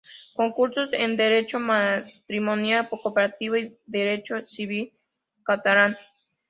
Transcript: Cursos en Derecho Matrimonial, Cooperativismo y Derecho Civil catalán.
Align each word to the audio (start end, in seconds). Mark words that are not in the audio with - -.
Cursos 0.55 0.93
en 0.93 1.15
Derecho 1.15 1.59
Matrimonial, 1.59 2.89
Cooperativismo 2.89 3.55
y 3.85 3.91
Derecho 3.91 4.43
Civil 4.47 4.91
catalán. 5.43 5.95